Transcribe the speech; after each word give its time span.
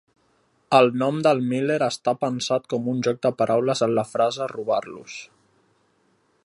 El 0.77 0.87
nom 1.01 1.19
del 1.27 1.41
Miller 1.51 1.75
està 1.87 2.13
pensat 2.25 2.65
com 2.73 2.89
un 2.95 3.05
joc 3.09 3.21
de 3.27 3.33
paraules 3.43 3.87
en 3.89 3.95
la 3.99 4.07
frase 4.15 4.49
"robar-los". 4.55 5.19